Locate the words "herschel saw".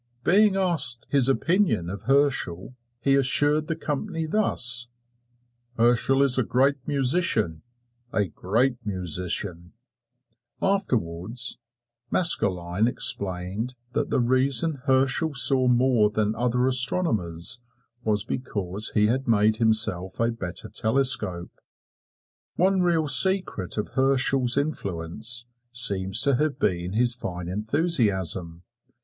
14.85-15.67